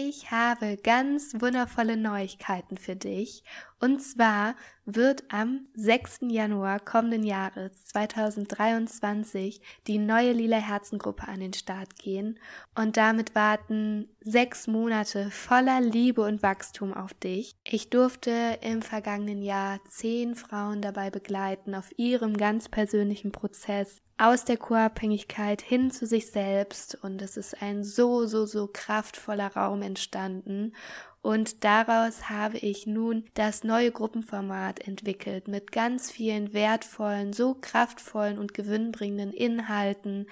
[0.00, 3.42] Ich habe ganz wundervolle Neuigkeiten für dich.
[3.80, 6.20] Und zwar wird am 6.
[6.28, 12.40] Januar kommenden Jahres 2023 die neue Lila Herzengruppe an den Start gehen.
[12.74, 17.54] Und damit warten sechs Monate voller Liebe und Wachstum auf dich.
[17.64, 24.44] Ich durfte im vergangenen Jahr zehn Frauen dabei begleiten auf ihrem ganz persönlichen Prozess aus
[24.44, 29.82] der Co-Abhängigkeit hin zu sich selbst und es ist ein so, so, so kraftvoller Raum
[29.82, 30.72] entstanden
[31.20, 38.38] und daraus habe ich nun das neue Gruppenformat entwickelt mit ganz vielen wertvollen, so kraftvollen
[38.38, 40.26] und gewinnbringenden Inhalten.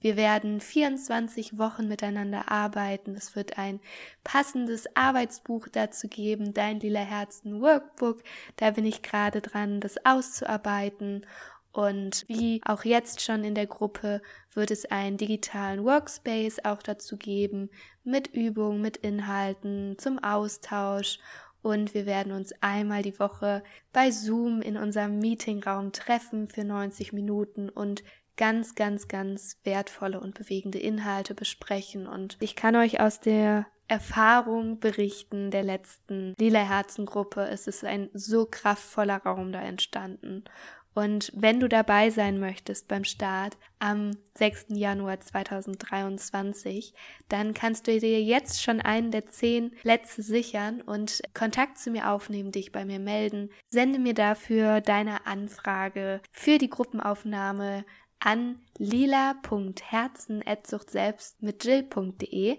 [0.00, 3.14] Wir werden 24 Wochen miteinander arbeiten.
[3.14, 3.80] Es wird ein
[4.24, 8.22] passendes Arbeitsbuch dazu geben, dein lila Herzen Workbook.
[8.56, 11.26] Da bin ich gerade dran, das auszuarbeiten.
[11.72, 14.22] Und wie auch jetzt schon in der Gruppe
[14.54, 17.70] wird es einen digitalen Workspace auch dazu geben,
[18.02, 21.18] mit Übungen, mit Inhalten, zum Austausch.
[21.62, 27.12] Und wir werden uns einmal die Woche bei Zoom in unserem Meetingraum treffen für 90
[27.12, 28.02] Minuten und
[28.36, 32.06] ganz, ganz, ganz wertvolle und bewegende Inhalte besprechen.
[32.06, 37.48] Und ich kann euch aus der Erfahrung berichten der letzten Lila Herzen Gruppe.
[37.48, 40.44] Es ist ein so kraftvoller Raum da entstanden.
[40.94, 44.66] Und wenn du dabei sein möchtest beim Start am 6.
[44.70, 46.92] Januar 2023,
[47.28, 52.10] dann kannst du dir jetzt schon einen der zehn Plätze sichern und Kontakt zu mir
[52.10, 53.50] aufnehmen, dich bei mir melden.
[53.68, 57.84] Sende mir dafür deine Anfrage für die Gruppenaufnahme
[58.18, 62.58] an lila.herzen.suchtselbst mit jill.de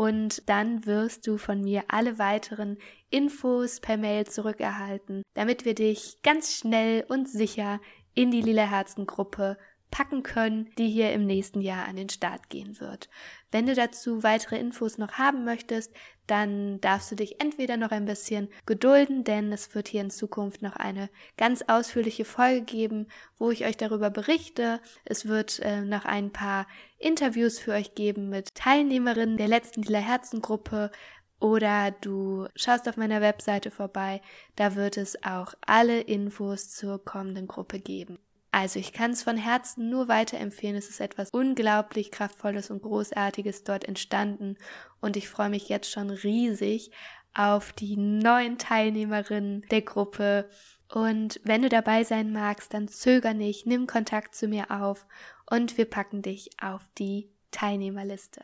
[0.00, 2.78] und dann wirst du von mir alle weiteren
[3.10, 7.82] Infos per Mail zurückerhalten, damit wir dich ganz schnell und sicher
[8.14, 9.58] in die Lila Herzen Gruppe
[9.90, 13.08] packen können, die hier im nächsten Jahr an den Start gehen wird.
[13.50, 15.92] Wenn du dazu weitere Infos noch haben möchtest,
[16.26, 20.62] dann darfst du dich entweder noch ein bisschen gedulden, denn es wird hier in Zukunft
[20.62, 24.80] noch eine ganz ausführliche Folge geben, wo ich euch darüber berichte.
[25.04, 29.98] Es wird äh, noch ein paar Interviews für euch geben mit Teilnehmerinnen der letzten Lila
[29.98, 30.90] Herzengruppe,
[31.40, 34.20] oder du schaust auf meiner Webseite vorbei,
[34.56, 38.18] da wird es auch alle Infos zur kommenden Gruppe geben.
[38.52, 40.76] Also ich kann es von Herzen nur weiterempfehlen.
[40.76, 44.56] Es ist etwas unglaublich kraftvolles und großartiges dort entstanden
[45.00, 46.90] und ich freue mich jetzt schon riesig
[47.34, 50.50] auf die neuen Teilnehmerinnen der Gruppe.
[50.92, 55.06] Und wenn du dabei sein magst, dann zöger nicht, nimm Kontakt zu mir auf
[55.48, 58.42] und wir packen dich auf die Teilnehmerliste.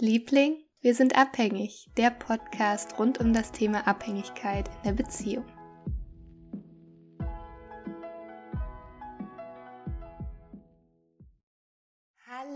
[0.00, 5.55] Liebling, wir sind abhängig, der Podcast rund um das Thema Abhängigkeit in der Beziehung.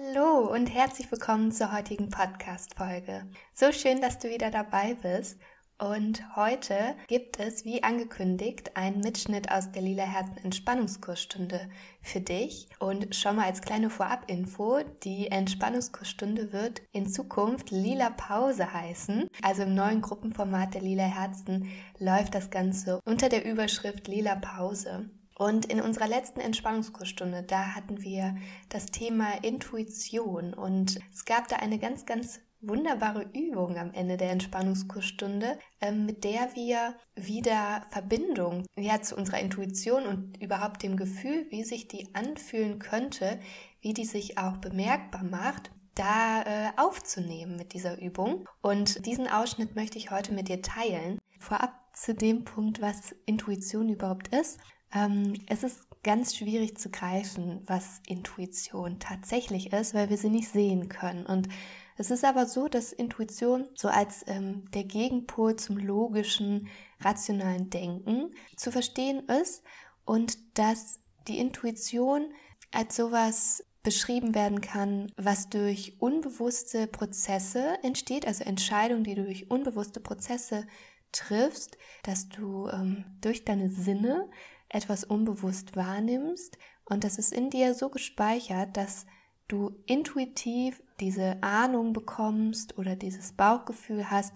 [0.03, 3.27] Hallo und herzlich willkommen zur heutigen Podcast-Folge.
[3.55, 5.39] So schön, dass du wieder dabei bist.
[5.79, 11.69] Und heute gibt es, wie angekündigt, einen Mitschnitt aus der Lila Herzen Entspannungskursstunde
[12.03, 12.69] für dich.
[12.79, 19.29] Und schon mal als kleine Vorab-Info, die Entspannungskursstunde wird in Zukunft Lila Pause heißen.
[19.43, 21.69] Also im neuen Gruppenformat der Lila Herzen
[21.99, 25.11] läuft das Ganze unter der Überschrift Lila Pause.
[25.41, 28.37] Und in unserer letzten Entspannungskursstunde, da hatten wir
[28.69, 34.33] das Thema Intuition und es gab da eine ganz, ganz wunderbare Übung am Ende der
[34.33, 41.47] Entspannungskursstunde, ähm, mit der wir wieder Verbindung ja, zu unserer Intuition und überhaupt dem Gefühl,
[41.49, 43.41] wie sich die anfühlen könnte,
[43.81, 48.47] wie die sich auch bemerkbar macht, da äh, aufzunehmen mit dieser Übung.
[48.61, 51.19] Und diesen Ausschnitt möchte ich heute mit dir teilen.
[51.39, 54.61] Vorab zu dem Punkt, was Intuition überhaupt ist.
[54.93, 60.49] Ähm, es ist ganz schwierig zu greifen, was Intuition tatsächlich ist, weil wir sie nicht
[60.49, 61.27] sehen können.
[61.27, 61.49] Und
[61.97, 66.69] es ist aber so, dass Intuition so als ähm, der Gegenpol zum logischen,
[67.01, 69.63] rationalen Denken zu verstehen ist
[70.05, 72.33] und dass die Intuition
[72.73, 79.51] als sowas beschrieben werden kann, was durch unbewusste Prozesse entsteht, also Entscheidungen, die du durch
[79.51, 80.67] unbewusste Prozesse
[81.13, 84.29] triffst, dass du ähm, durch deine Sinne
[84.71, 89.07] etwas unbewusst wahrnimmst und das ist in dir so gespeichert, dass
[89.47, 94.33] du intuitiv diese Ahnung bekommst oder dieses Bauchgefühl hast,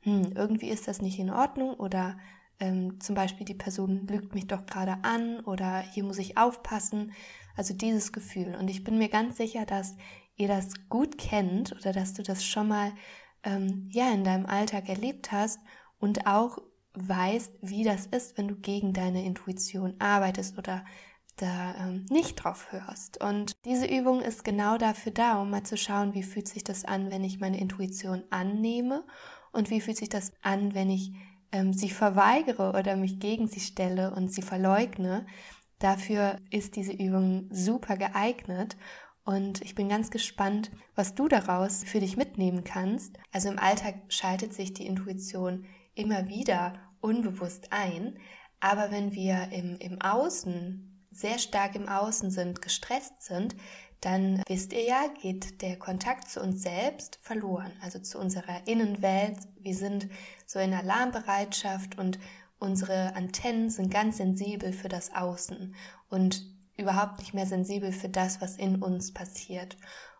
[0.00, 2.18] hm, irgendwie ist das nicht in Ordnung oder
[2.60, 7.12] ähm, zum Beispiel die Person lügt mich doch gerade an oder hier muss ich aufpassen.
[7.56, 8.56] Also dieses Gefühl.
[8.58, 9.96] Und ich bin mir ganz sicher, dass
[10.36, 12.92] ihr das gut kennt oder dass du das schon mal
[13.44, 15.60] ähm, ja in deinem Alltag erlebt hast
[15.98, 16.58] und auch
[16.94, 20.84] weißt, wie das ist, wenn du gegen deine Intuition arbeitest oder
[21.36, 23.22] da ähm, nicht drauf hörst.
[23.22, 26.84] Und diese Übung ist genau dafür da, um mal zu schauen, wie fühlt sich das
[26.84, 29.04] an, wenn ich meine Intuition annehme
[29.52, 31.12] und wie fühlt sich das an, wenn ich
[31.52, 35.26] ähm, sie verweigere oder mich gegen sie stelle und sie verleugne.
[35.78, 38.76] Dafür ist diese Übung super geeignet
[39.24, 43.18] und ich bin ganz gespannt, was du daraus für dich mitnehmen kannst.
[43.30, 48.18] Also im Alltag schaltet sich die Intuition immer wieder unbewusst ein,
[48.60, 53.54] aber wenn wir im, im Außen, sehr stark im Außen sind, gestresst sind,
[54.00, 59.38] dann wisst ihr ja, geht der Kontakt zu uns selbst verloren, also zu unserer Innenwelt.
[59.60, 60.08] Wir sind
[60.46, 62.18] so in Alarmbereitschaft und
[62.58, 65.74] unsere Antennen sind ganz sensibel für das Außen
[66.08, 66.44] und
[66.76, 69.76] überhaupt nicht mehr sensibel für das, was in uns passiert.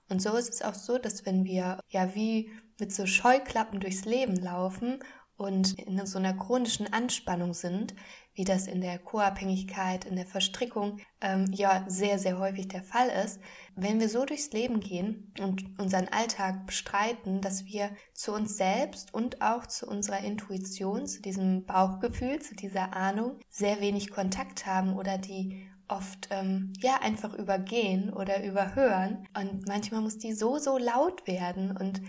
[0.09, 4.05] Und so ist es auch so, dass wenn wir ja wie mit so Scheuklappen durchs
[4.05, 4.99] Leben laufen
[5.37, 7.95] und in so einer chronischen Anspannung sind,
[8.35, 13.09] wie das in der Co-Abhängigkeit, in der Verstrickung ähm, ja sehr, sehr häufig der Fall
[13.25, 13.41] ist,
[13.75, 19.13] wenn wir so durchs Leben gehen und unseren Alltag bestreiten, dass wir zu uns selbst
[19.13, 24.97] und auch zu unserer Intuition, zu diesem Bauchgefühl, zu dieser Ahnung sehr wenig Kontakt haben
[24.97, 29.27] oder die oft ähm, ja einfach übergehen oder überhören.
[29.37, 32.01] Und manchmal muss die so so laut werden und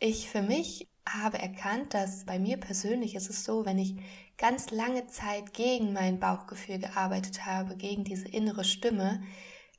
[0.00, 3.94] ich für mich habe erkannt, dass bei mir persönlich ist es so, wenn ich
[4.38, 9.22] ganz lange Zeit gegen mein Bauchgefühl gearbeitet habe, gegen diese innere Stimme,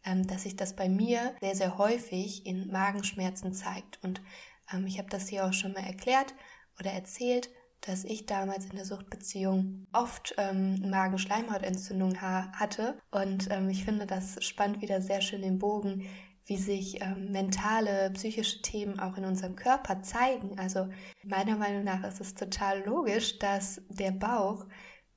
[0.05, 3.99] ähm, dass sich das bei mir sehr, sehr häufig in Magenschmerzen zeigt.
[4.03, 4.21] Und
[4.71, 6.33] ähm, ich habe das hier auch schon mal erklärt
[6.79, 7.49] oder erzählt,
[7.81, 12.99] dass ich damals in der Suchtbeziehung oft ähm, Magenschleimhautentzündung ha hatte.
[13.09, 16.05] Und ähm, ich finde, das spannt wieder sehr schön den Bogen
[16.45, 20.59] wie sich ähm, mentale, psychische Themen auch in unserem Körper zeigen.
[20.59, 20.89] Also
[21.23, 24.65] meiner Meinung nach ist es total logisch, dass der Bauch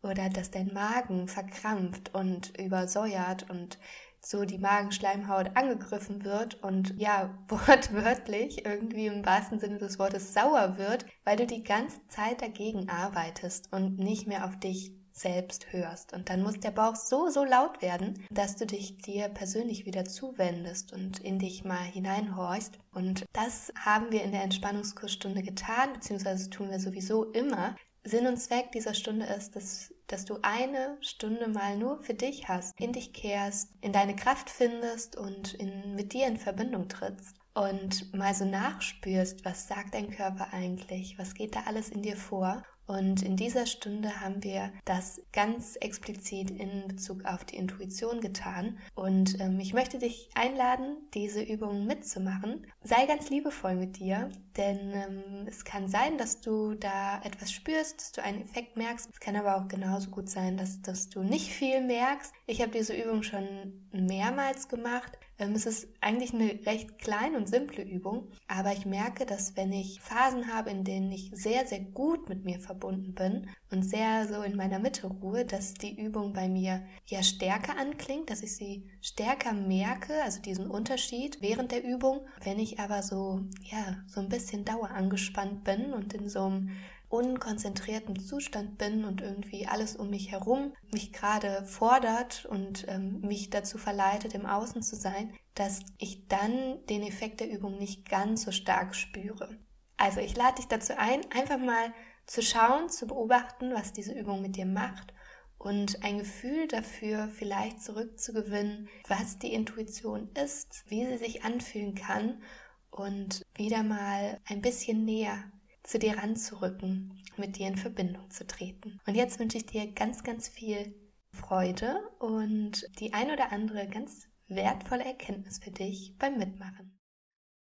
[0.02, 3.78] oder dass dein Magen verkrampft und übersäuert und
[4.20, 10.78] so die Magenschleimhaut angegriffen wird und ja, wortwörtlich irgendwie im wahrsten Sinne des Wortes sauer
[10.78, 16.12] wird, weil du die ganze Zeit dagegen arbeitest und nicht mehr auf dich selbst hörst.
[16.12, 20.04] Und dann muss der Bauch so, so laut werden, dass du dich dir persönlich wieder
[20.04, 22.78] zuwendest und in dich mal hineinhorchst.
[22.92, 27.76] Und das haben wir in der Entspannungskursstunde getan, beziehungsweise tun wir sowieso immer.
[28.02, 32.48] Sinn und Zweck dieser Stunde ist, dass, dass du eine Stunde mal nur für dich
[32.48, 37.36] hast, in dich kehrst, in deine Kraft findest und in, mit dir in Verbindung trittst
[37.54, 42.16] und mal so nachspürst, was sagt dein Körper eigentlich, was geht da alles in dir
[42.16, 48.20] vor und in dieser Stunde haben wir das ganz explizit in Bezug auf die Intuition
[48.20, 48.78] getan.
[48.94, 52.66] Und ähm, ich möchte dich einladen, diese Übungen mitzumachen.
[52.82, 58.00] Sei ganz liebevoll mit dir, denn ähm, es kann sein, dass du da etwas spürst,
[58.00, 59.08] dass du einen Effekt merkst.
[59.10, 62.34] Es kann aber auch genauso gut sein, dass, dass du nicht viel merkst.
[62.46, 65.18] Ich habe diese Übung schon mehrmals gemacht.
[65.38, 69.72] Ähm, es ist eigentlich eine recht kleine und simple Übung, aber ich merke, dass wenn
[69.72, 74.28] ich Phasen habe, in denen ich sehr, sehr gut mit mir verbunden bin und sehr
[74.28, 78.54] so in meiner Mitte ruhe, dass die Übung bei mir ja stärker anklingt, dass ich
[78.54, 82.20] sie stärker merke, also diesen Unterschied während der Übung.
[82.44, 86.70] Wenn ich aber so, ja, so ein bisschen dauerangespannt bin und in so einem
[87.08, 93.50] unkonzentrierten Zustand bin und irgendwie alles um mich herum mich gerade fordert und ähm, mich
[93.50, 98.42] dazu verleitet, im Außen zu sein, dass ich dann den Effekt der Übung nicht ganz
[98.42, 99.56] so stark spüre.
[99.96, 101.92] Also ich lade dich dazu ein, einfach mal
[102.26, 105.12] zu schauen, zu beobachten, was diese Übung mit dir macht
[105.58, 112.42] und ein Gefühl dafür vielleicht zurückzugewinnen, was die Intuition ist, wie sie sich anfühlen kann
[112.90, 115.44] und wieder mal ein bisschen näher
[115.84, 119.00] zu dir ranzurücken, mit dir in Verbindung zu treten.
[119.06, 120.94] Und jetzt wünsche ich dir ganz, ganz viel
[121.30, 126.98] Freude und die ein oder andere ganz wertvolle Erkenntnis für dich beim Mitmachen.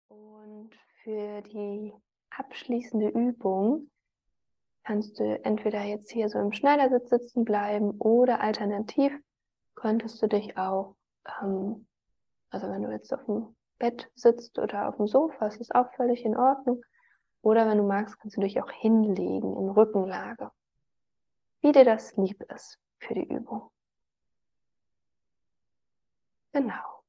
[0.07, 0.71] Und
[1.03, 1.93] für die
[2.29, 3.89] abschließende Übung
[4.83, 9.11] kannst du entweder jetzt hier so im Schneidersitz sitzen bleiben oder alternativ
[9.73, 10.95] könntest du dich auch,
[11.41, 11.87] ähm,
[12.49, 15.91] also wenn du jetzt auf dem Bett sitzt oder auf dem Sofa, ist es auch
[15.95, 16.81] völlig in Ordnung.
[17.45, 20.49] Oder wenn du magst, kannst du dich auch hinlegen in Rückenlage.
[21.61, 23.69] Wie dir das lieb ist für die Übung.
[26.53, 27.03] Genau.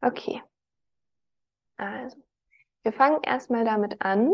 [0.00, 0.42] Okay.
[1.76, 2.16] Also,
[2.84, 4.32] wir fangen erstmal damit an,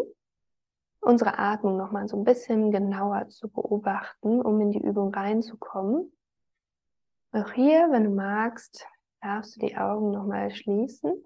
[1.00, 6.12] unsere Atmung nochmal so ein bisschen genauer zu beobachten, um in die Übung reinzukommen.
[7.32, 8.86] Auch hier, wenn du magst,
[9.20, 11.24] darfst du die Augen nochmal schließen.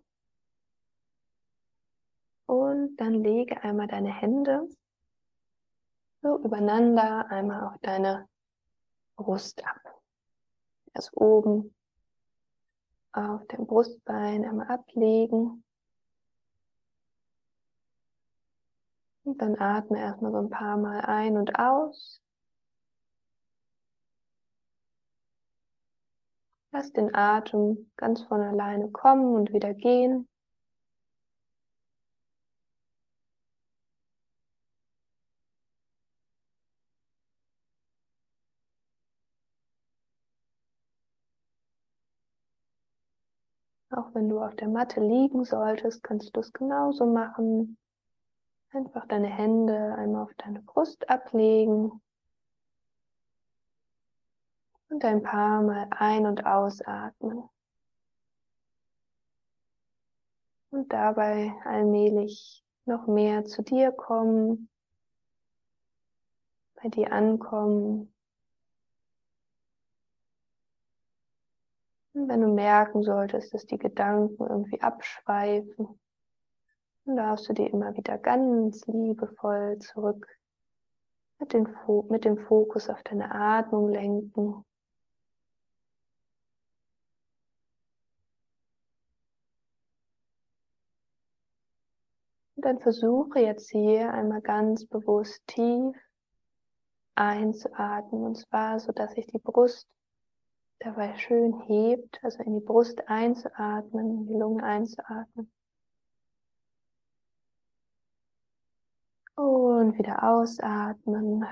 [2.49, 4.67] Und dann lege einmal deine Hände
[6.23, 8.27] so übereinander, einmal auf deine
[9.17, 10.01] Brust ab.
[10.95, 11.75] Erst oben
[13.13, 15.63] auf dem Brustbein einmal ablegen.
[19.25, 22.23] Und dann atme erstmal so ein paar Mal ein und aus.
[26.73, 30.27] Lass den Atem ganz von alleine kommen und wieder gehen.
[44.19, 47.79] Wenn du auf der Matte liegen solltest, kannst du es genauso machen.
[48.73, 52.03] Einfach deine Hände einmal auf deine Brust ablegen
[54.89, 57.45] und ein paar Mal ein- und ausatmen.
[60.71, 64.69] Und dabei allmählich noch mehr zu dir kommen,
[66.83, 68.13] bei dir ankommen.
[72.27, 76.01] Wenn du merken solltest, dass die Gedanken irgendwie abschweifen,
[77.05, 80.27] dann darfst du dir immer wieder ganz liebevoll zurück
[81.39, 81.55] mit,
[82.11, 84.65] mit dem Fokus auf deine Atmung lenken.
[92.57, 95.97] Und dann versuche jetzt hier einmal ganz bewusst tief
[97.15, 98.25] einzuatmen.
[98.25, 99.87] Und zwar so, dass sich die Brust
[100.81, 105.51] dabei schön hebt, also in die Brust einzuatmen, in die Lunge einzuatmen.
[109.35, 111.47] Und wieder ausatmen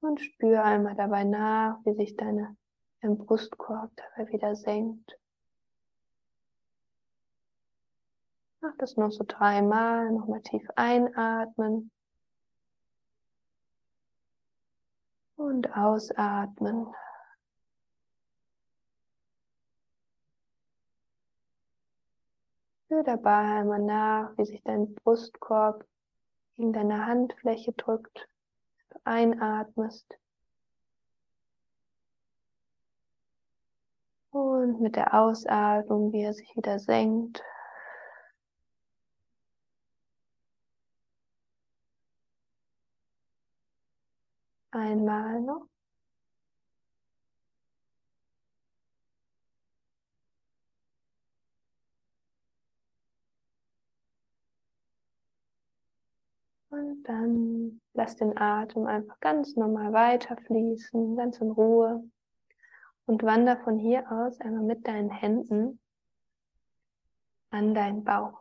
[0.00, 2.56] und spüre einmal dabei nach, wie sich deine,
[3.00, 5.18] dein Brustkorb dabei wieder senkt.
[8.60, 10.10] Mach das noch so dreimal.
[10.10, 11.90] Nochmal tief einatmen.
[15.36, 16.88] Und ausatmen.
[22.88, 25.84] Spür dabei einmal nach, wie sich dein Brustkorb
[26.56, 28.26] in deine Handfläche drückt.
[28.88, 30.18] Du einatmest.
[34.30, 37.42] Und mit der Ausatmung, wie er sich wieder senkt.
[44.70, 45.67] Einmal noch.
[56.70, 62.04] Und dann lass den Atem einfach ganz normal weiterfließen, ganz in Ruhe.
[63.06, 65.80] Und wander von hier aus einmal mit deinen Händen
[67.50, 68.38] an deinen Bauch.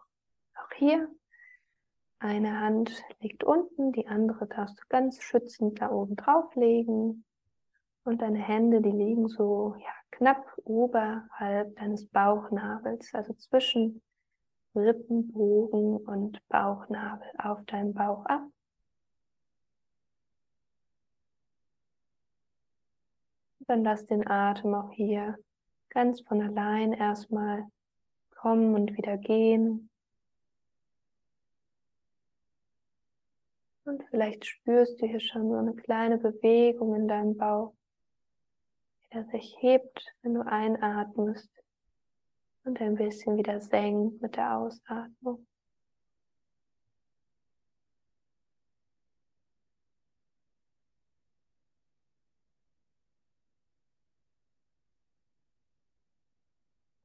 [0.55, 1.07] Auch hier
[2.19, 7.23] eine Hand liegt unten, die andere darfst du ganz schützend da oben drauf legen.
[8.03, 14.01] Und deine Hände, die liegen so ja, knapp oberhalb deines Bauchnabels, also zwischen
[14.77, 18.43] Rippenbogen und Bauchnabel auf deinem Bauch ab.
[23.67, 25.37] Dann lass den Atem auch hier
[25.89, 27.65] ganz von allein erstmal
[28.29, 29.89] kommen und wieder gehen.
[33.83, 37.73] Und vielleicht spürst du hier schon so eine kleine Bewegung in deinem Bauch,
[39.01, 41.56] wie der sich hebt, wenn du einatmest
[42.67, 45.47] und ein bisschen wieder senkt mit der Ausatmung.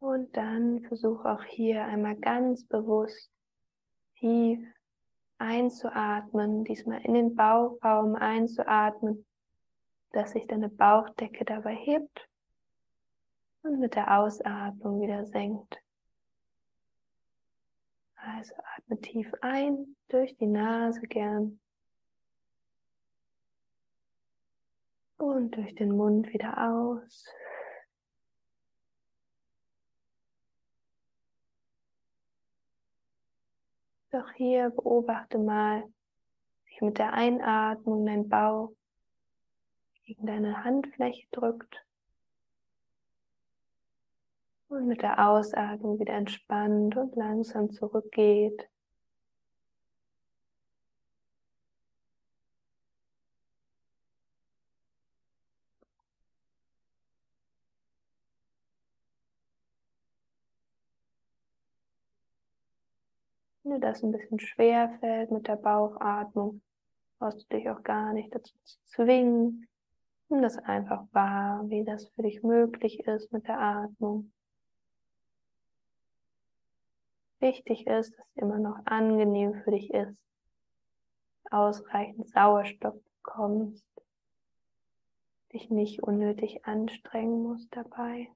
[0.01, 3.31] Und dann versuch auch hier einmal ganz bewusst
[4.19, 4.59] tief
[5.39, 9.25] einzuatmen, diesmal in den Bauchraum einzuatmen,
[10.11, 12.29] dass sich deine Bauchdecke dabei hebt
[13.63, 15.79] und mit der Ausatmung wieder senkt.
[18.17, 21.61] Also atme tief ein durch die Nase gern
[25.17, 27.27] und durch den Mund wieder aus.
[34.11, 35.85] Doch hier beobachte mal,
[36.67, 38.73] wie mit der Einatmung dein Bauch
[40.05, 41.83] gegen deine Handfläche drückt
[44.73, 48.69] und mit der Ausatmung wieder entspannt und langsam zurückgeht.
[63.65, 66.63] Wenn dir das ein bisschen schwer fällt mit der Bauchatmung,
[67.19, 69.69] brauchst du dich auch gar nicht dazu zu zwingen.
[70.29, 74.33] Nimm das einfach wahr, wie das für dich möglich ist mit der Atmung.
[77.43, 80.17] Wichtig ist, dass es immer noch angenehm für dich ist.
[81.51, 83.85] ausreichend Sauerstoff bekommst,
[85.53, 88.31] dich nicht unnötig anstrengen musst dabei.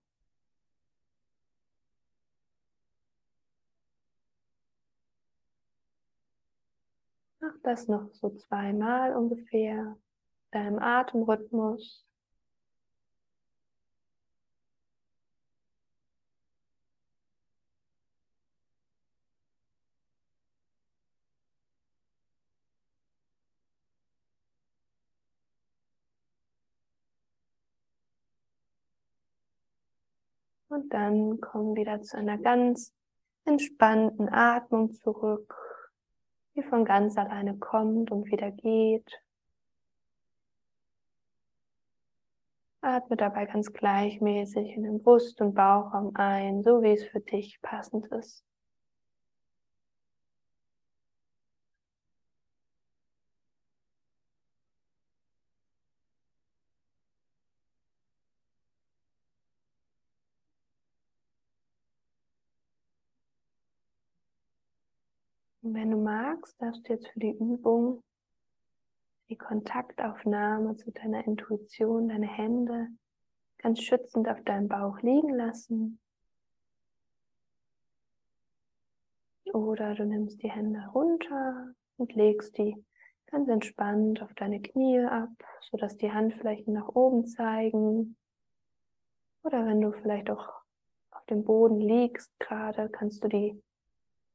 [7.39, 9.97] Mach das noch so zweimal ungefähr,
[10.51, 12.06] deinem Atemrhythmus.
[30.69, 32.93] Und dann komm wieder zu einer ganz
[33.45, 35.55] entspannten Atmung zurück
[36.57, 39.23] die von ganz alleine kommt und wieder geht.
[42.81, 47.61] Atme dabei ganz gleichmäßig in den Brust- und Bauchraum ein, so wie es für dich
[47.61, 48.45] passend ist.
[65.67, 68.05] Und wenn du magst, darfst du jetzt für die Übung
[69.29, 72.87] die Kontaktaufnahme zu deiner Intuition, deine Hände
[73.59, 75.99] ganz schützend auf deinem Bauch liegen lassen.
[79.47, 82.77] Oder du nimmst die Hände runter und legst die
[83.27, 85.33] ganz entspannt auf deine Knie ab,
[85.69, 88.17] sodass die Handflächen nach oben zeigen.
[89.43, 90.49] Oder wenn du vielleicht auch
[91.11, 93.61] auf dem Boden liegst gerade, kannst du die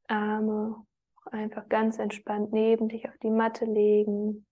[0.09, 0.85] Arme
[1.27, 4.45] einfach ganz entspannt neben dich auf die Matte legen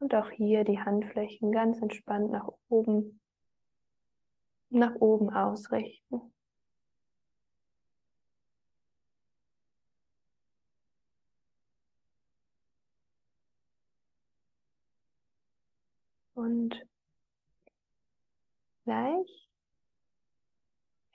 [0.00, 3.20] und auch hier die Handflächen ganz entspannt nach oben,
[4.70, 6.32] nach oben ausrichten.
[16.34, 16.86] Und
[18.84, 19.48] gleich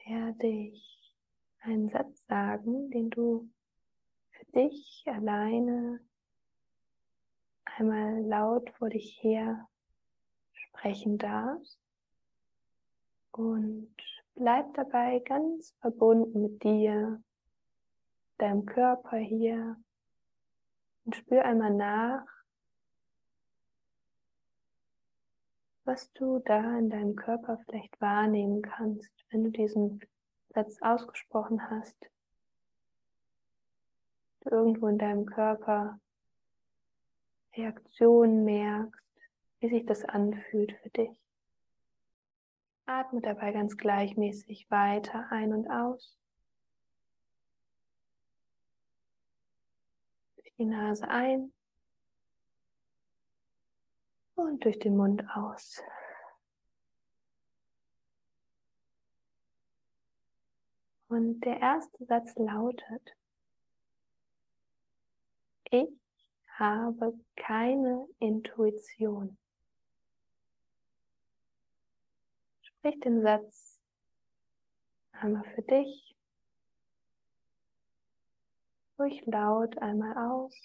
[0.05, 1.15] werde ich
[1.61, 3.49] einen Satz sagen, den du
[4.55, 5.99] dich alleine
[7.65, 9.67] einmal laut vor dich her
[10.53, 11.79] sprechen darfst
[13.31, 13.95] und
[14.35, 17.21] bleib dabei ganz verbunden mit dir,
[18.37, 19.77] deinem Körper hier
[21.05, 22.25] und spür einmal nach,
[25.85, 29.99] was du da in deinem Körper vielleicht wahrnehmen kannst, wenn du diesen
[30.49, 32.12] Satz ausgesprochen hast
[34.45, 35.99] irgendwo in deinem Körper
[37.55, 39.01] Reaktionen merkst,
[39.59, 41.11] wie sich das anfühlt für dich.
[42.85, 46.17] Atme dabei ganz gleichmäßig weiter ein und aus.
[50.35, 51.53] Durch die Nase ein
[54.35, 55.81] und durch den Mund aus.
[61.07, 63.15] Und der erste Satz lautet,
[65.73, 65.89] ich
[66.59, 69.35] habe keine Intuition.
[72.61, 73.81] Sprich den Satz
[75.13, 76.15] einmal für dich,
[78.99, 80.55] ruhig laut einmal aus.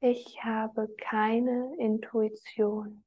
[0.00, 3.04] Ich habe keine Intuition.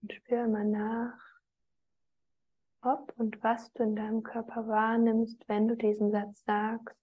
[0.00, 1.31] Und spüre mal nach,
[2.82, 6.96] ob und was du in deinem Körper wahrnimmst, wenn du diesen Satz sagst.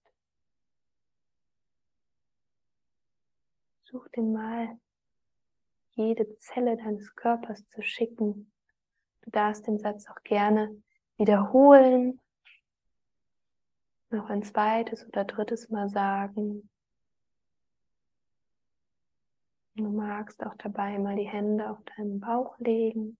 [3.84, 4.78] Such den mal,
[5.92, 8.52] jede Zelle deines Körpers zu schicken.
[9.22, 10.82] Du darfst den Satz auch gerne
[11.16, 12.20] wiederholen,
[14.10, 16.68] noch ein zweites oder drittes Mal sagen.
[19.74, 23.16] Du magst auch dabei mal die Hände auf deinen Bauch legen.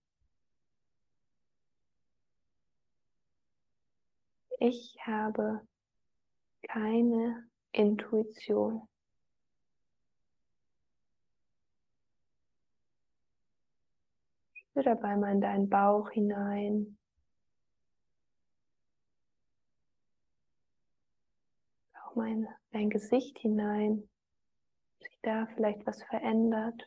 [4.63, 5.67] Ich habe
[6.69, 8.87] keine Intuition.
[14.53, 16.99] Spür dabei mal in deinen Bauch hinein.
[21.95, 24.11] Auch mein, dein Gesicht hinein.
[24.99, 26.87] Sich da vielleicht was verändert.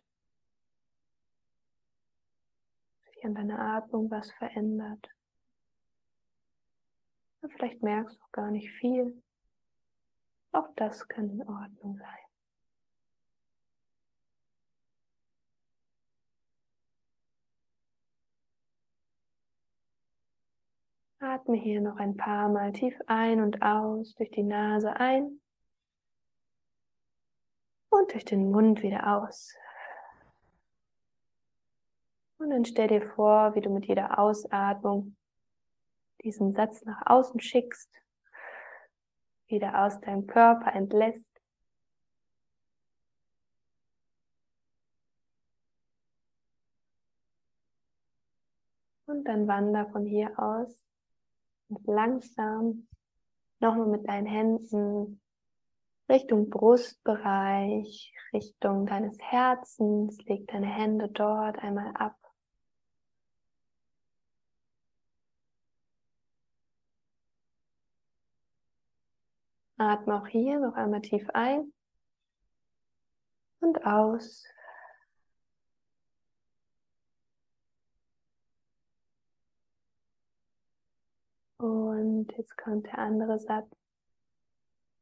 [3.05, 5.09] Sich an deiner Atmung was verändert.
[7.49, 9.21] Vielleicht merkst du gar nicht viel.
[10.51, 12.23] Auch das kann in Ordnung sein.
[21.19, 25.39] Atme hier noch ein paar Mal tief ein und aus durch die Nase ein
[27.89, 29.55] und durch den Mund wieder aus.
[32.37, 35.15] Und dann stell dir vor, wie du mit jeder Ausatmung
[36.23, 37.89] diesen Satz nach außen schickst,
[39.47, 41.25] wieder aus deinem Körper entlässt.
[49.05, 50.73] Und dann wander von hier aus
[51.69, 52.87] und langsam
[53.59, 55.21] nochmal mit deinen Händen
[56.09, 60.17] Richtung Brustbereich, Richtung deines Herzens.
[60.25, 62.22] Leg deine Hände dort einmal ab.
[69.91, 71.71] Atme auch hier noch einmal tief ein
[73.59, 74.43] und aus.
[81.57, 83.69] Und jetzt kommt der andere Satz.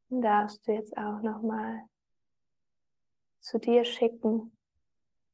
[0.10, 1.82] Den darfst du jetzt auch nochmal
[3.40, 4.56] zu dir schicken,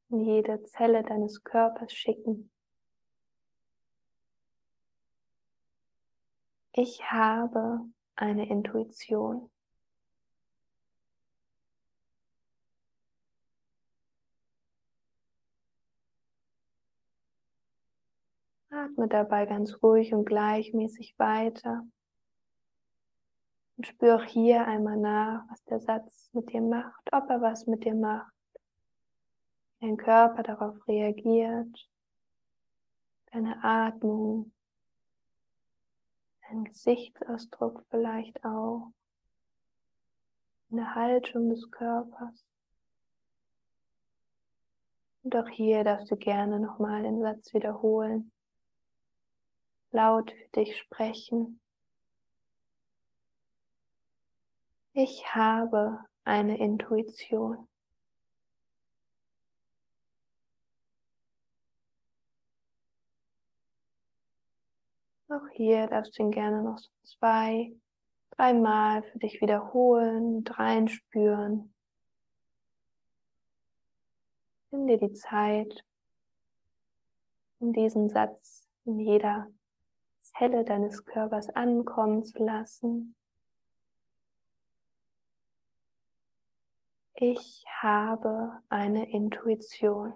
[0.08, 2.50] in jede Zelle deines Körpers schicken.
[6.72, 7.80] Ich habe
[8.18, 9.48] eine Intuition.
[18.70, 21.86] Atme dabei ganz ruhig und gleichmäßig weiter.
[23.76, 27.66] Und spüre auch hier einmal nach, was der Satz mit dir macht, ob er was
[27.66, 28.32] mit dir macht.
[29.80, 31.88] Dein Körper darauf reagiert.
[33.32, 34.52] Deine Atmung.
[36.48, 38.92] Dein Gesichtsausdruck vielleicht auch.
[40.70, 42.44] Eine Haltung des Körpers.
[45.22, 48.30] Und auch hier darfst du gerne nochmal den Satz wiederholen
[49.90, 51.60] laut für dich sprechen.
[54.92, 57.68] Ich habe eine Intuition.
[65.30, 67.72] Auch hier darfst du ihn gerne noch so zwei,
[68.30, 71.74] dreimal für dich wiederholen und reinspüren.
[74.70, 75.84] Nimm dir die Zeit,
[77.60, 79.48] in diesen Satz in jeder
[80.22, 83.14] Zelle deines Körpers ankommen zu lassen.
[87.14, 90.14] Ich habe eine Intuition.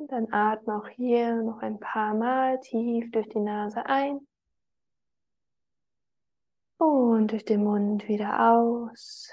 [0.00, 4.26] Und dann atme auch hier noch ein paar Mal tief durch die Nase ein
[6.78, 9.28] und durch den Mund wieder aus.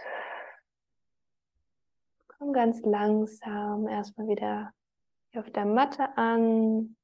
[2.27, 4.73] Komm ganz langsam erstmal wieder
[5.37, 6.97] auf der Matte an.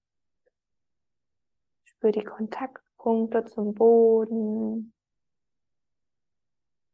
[1.86, 4.92] Spür die Kontaktpunkte zum Boden.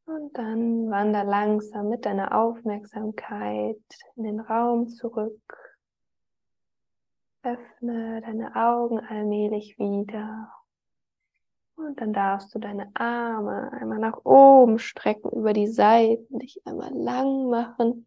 [0.06, 3.82] Und dann wander langsam mit deiner Aufmerksamkeit
[4.16, 5.69] in den Raum zurück.
[7.44, 10.52] Öffne deine Augen allmählich wieder
[11.80, 16.94] und dann darfst du deine Arme einmal nach oben strecken über die Seiten, dich einmal
[16.94, 18.06] lang machen.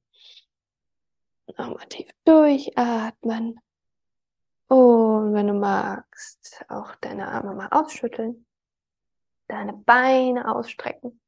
[1.56, 3.58] Nochmal tief durchatmen.
[4.68, 8.46] Und wenn du magst, auch deine Arme mal ausschütteln.
[9.48, 11.20] Deine Beine ausstrecken.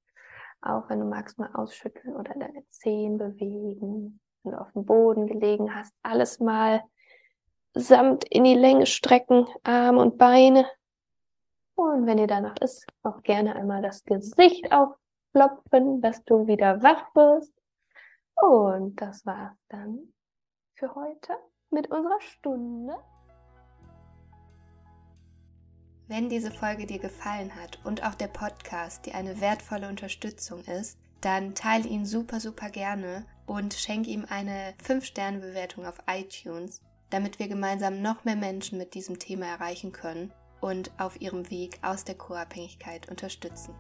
[0.61, 4.21] Auch wenn du magst, mal ausschütteln oder deine Zehen bewegen.
[4.43, 6.83] Wenn du auf dem Boden gelegen hast, alles mal
[7.75, 10.67] samt in die Länge strecken, Arme und Beine.
[11.75, 17.15] Und wenn dir danach ist, auch gerne einmal das Gesicht aufklopfen, dass du wieder wach
[17.15, 17.53] wirst.
[18.37, 20.13] Und das war's dann
[20.75, 21.35] für heute
[21.71, 22.97] mit unserer Stunde.
[26.07, 30.99] Wenn diese Folge dir gefallen hat und auch der Podcast dir eine wertvolle Unterstützung ist,
[31.23, 37.49] dann teile ihn super, super gerne und schenke ihm eine 5-Sterne-Bewertung auf iTunes, damit wir
[37.49, 42.15] gemeinsam noch mehr Menschen mit diesem Thema erreichen können und auf ihrem Weg aus der
[42.15, 43.75] Co-Abhängigkeit unterstützen.